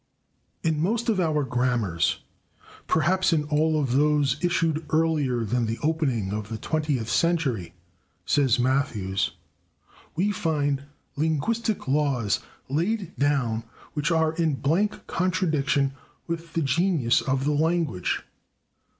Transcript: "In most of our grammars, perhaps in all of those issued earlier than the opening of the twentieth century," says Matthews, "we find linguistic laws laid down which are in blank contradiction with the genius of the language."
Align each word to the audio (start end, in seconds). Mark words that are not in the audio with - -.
"In 0.63 0.81
most 0.81 1.09
of 1.09 1.19
our 1.19 1.43
grammars, 1.43 2.21
perhaps 2.87 3.31
in 3.31 3.43
all 3.43 3.79
of 3.79 3.91
those 3.91 4.43
issued 4.43 4.83
earlier 4.89 5.43
than 5.43 5.67
the 5.67 5.77
opening 5.83 6.33
of 6.33 6.49
the 6.49 6.57
twentieth 6.57 7.07
century," 7.07 7.75
says 8.25 8.57
Matthews, 8.57 9.33
"we 10.15 10.31
find 10.31 10.85
linguistic 11.15 11.87
laws 11.87 12.39
laid 12.67 13.15
down 13.15 13.63
which 13.93 14.09
are 14.09 14.33
in 14.33 14.55
blank 14.55 15.05
contradiction 15.05 15.93
with 16.25 16.53
the 16.53 16.63
genius 16.63 17.21
of 17.21 17.45
the 17.45 17.51
language." 17.53 18.23